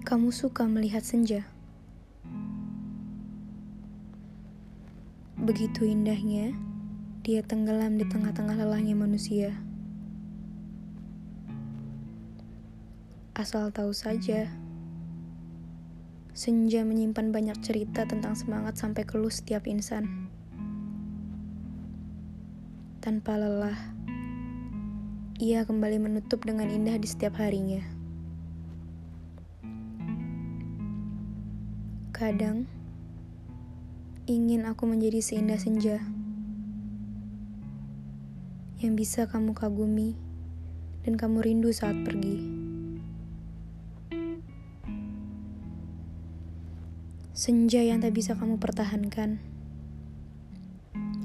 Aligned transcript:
Kamu 0.00 0.32
suka 0.32 0.64
melihat 0.64 1.04
senja? 1.04 1.44
Begitu 5.36 5.84
indahnya, 5.84 6.56
dia 7.20 7.44
tenggelam 7.44 8.00
di 8.00 8.08
tengah-tengah 8.08 8.56
lelahnya 8.64 8.96
manusia. 8.96 9.52
Asal 13.36 13.68
tahu 13.76 13.92
saja, 13.92 14.48
senja 16.32 16.80
menyimpan 16.80 17.28
banyak 17.28 17.60
cerita 17.60 18.08
tentang 18.08 18.32
semangat 18.32 18.80
sampai 18.80 19.04
keluh 19.04 19.28
setiap 19.28 19.68
insan. 19.68 20.32
Tanpa 23.04 23.36
lelah, 23.36 23.76
ia 25.36 25.68
kembali 25.68 26.00
menutup 26.00 26.40
dengan 26.48 26.72
indah 26.72 26.96
di 26.96 27.04
setiap 27.04 27.36
harinya. 27.36 27.99
Kadang, 32.20 32.68
ingin 34.28 34.68
aku 34.68 34.84
menjadi 34.84 35.24
seindah 35.24 35.56
senja 35.56 36.04
yang 38.76 38.92
bisa 38.92 39.24
kamu 39.24 39.56
kagumi 39.56 40.20
dan 41.00 41.16
kamu 41.16 41.40
rindu 41.40 41.72
saat 41.72 41.96
pergi. 42.04 42.44
Senja 47.32 47.80
yang 47.80 48.04
tak 48.04 48.12
bisa 48.12 48.36
kamu 48.36 48.60
pertahankan, 48.60 49.40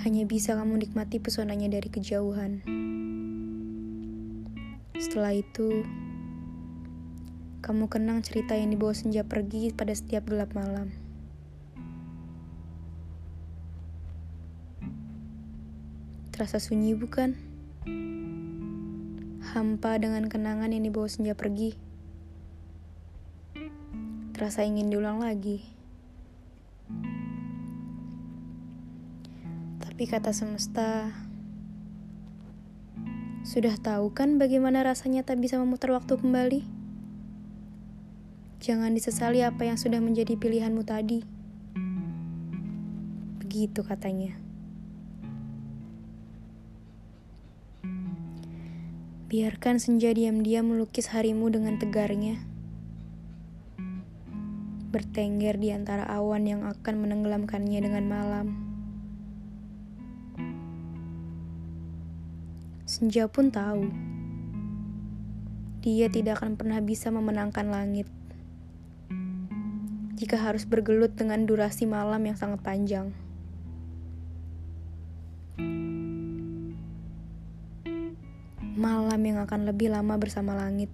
hanya 0.00 0.24
bisa 0.24 0.56
kamu 0.56 0.88
nikmati 0.88 1.20
pesonanya 1.20 1.68
dari 1.68 1.92
kejauhan. 1.92 2.64
Setelah 4.96 5.36
itu, 5.36 5.84
kamu 7.58 7.90
kenang 7.90 8.22
cerita 8.22 8.54
yang 8.54 8.70
dibawa 8.70 8.94
senja 8.94 9.26
pergi 9.26 9.74
pada 9.74 9.90
setiap 9.90 10.30
gelap 10.30 10.54
malam. 10.54 10.94
Terasa 16.30 16.62
sunyi 16.62 16.94
bukan? 16.94 17.34
Hampa 19.50 19.98
dengan 19.98 20.30
kenangan 20.30 20.70
yang 20.70 20.86
dibawa 20.86 21.10
senja 21.10 21.34
pergi. 21.34 21.74
Terasa 24.38 24.62
ingin 24.62 24.86
diulang 24.86 25.18
lagi. 25.18 25.66
Tapi 29.82 30.06
kata 30.06 30.30
semesta, 30.30 31.10
sudah 33.42 33.74
tahu 33.82 34.14
kan 34.14 34.38
bagaimana 34.38 34.86
rasanya 34.86 35.26
tak 35.26 35.42
bisa 35.42 35.58
memutar 35.58 35.90
waktu 35.90 36.14
kembali? 36.14 36.77
Jangan 38.58 38.90
disesali 38.90 39.38
apa 39.46 39.62
yang 39.62 39.78
sudah 39.78 40.02
menjadi 40.02 40.34
pilihanmu 40.34 40.82
tadi. 40.82 41.22
Begitu 43.38 43.86
katanya. 43.86 44.34
Biarkan 49.30 49.78
senja 49.78 50.10
diam-diam 50.10 50.74
melukis 50.74 51.14
harimu 51.14 51.46
dengan 51.54 51.78
tegarnya. 51.78 52.42
Bertengger 54.90 55.54
di 55.54 55.70
antara 55.70 56.02
awan 56.10 56.42
yang 56.50 56.66
akan 56.66 56.94
menenggelamkannya 56.98 57.78
dengan 57.78 58.04
malam. 58.10 58.46
Senja 62.90 63.30
pun 63.30 63.54
tahu 63.54 63.86
dia 65.78 66.10
tidak 66.10 66.42
akan 66.42 66.58
pernah 66.58 66.82
bisa 66.82 67.14
memenangkan 67.14 67.70
langit 67.70 68.10
jika 70.18 70.34
harus 70.34 70.66
bergelut 70.66 71.14
dengan 71.14 71.46
durasi 71.46 71.86
malam 71.86 72.18
yang 72.26 72.34
sangat 72.34 72.58
panjang. 72.58 73.14
Malam 78.74 79.20
yang 79.22 79.38
akan 79.38 79.70
lebih 79.70 79.94
lama 79.94 80.18
bersama 80.18 80.58
langit. 80.58 80.90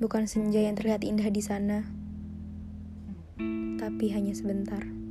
Bukan 0.00 0.24
senja 0.24 0.64
yang 0.64 0.72
terlihat 0.72 1.04
indah 1.04 1.28
di 1.28 1.42
sana, 1.44 1.84
tapi 3.76 4.08
hanya 4.12 4.32
sebentar. 4.32 5.03